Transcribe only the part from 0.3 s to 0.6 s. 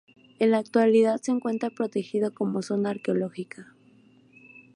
En la